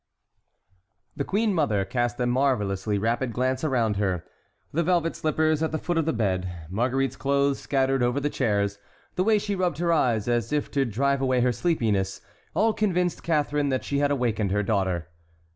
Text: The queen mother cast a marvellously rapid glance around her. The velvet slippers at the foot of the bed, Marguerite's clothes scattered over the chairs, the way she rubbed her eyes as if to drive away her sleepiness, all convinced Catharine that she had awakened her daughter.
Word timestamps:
The 1.15 1.23
queen 1.23 1.53
mother 1.53 1.85
cast 1.85 2.19
a 2.19 2.25
marvellously 2.25 2.97
rapid 2.97 3.33
glance 3.33 3.63
around 3.63 3.97
her. 3.97 4.25
The 4.73 4.81
velvet 4.81 5.15
slippers 5.15 5.61
at 5.61 5.71
the 5.71 5.77
foot 5.77 5.99
of 5.99 6.05
the 6.07 6.11
bed, 6.11 6.51
Marguerite's 6.71 7.15
clothes 7.15 7.59
scattered 7.59 8.01
over 8.01 8.19
the 8.19 8.27
chairs, 8.31 8.79
the 9.13 9.23
way 9.23 9.37
she 9.37 9.53
rubbed 9.53 9.77
her 9.77 9.93
eyes 9.93 10.27
as 10.27 10.51
if 10.51 10.71
to 10.71 10.85
drive 10.85 11.21
away 11.21 11.41
her 11.41 11.51
sleepiness, 11.51 12.19
all 12.55 12.73
convinced 12.73 13.21
Catharine 13.21 13.69
that 13.69 13.83
she 13.83 13.99
had 13.99 14.09
awakened 14.09 14.49
her 14.51 14.63
daughter. 14.63 15.07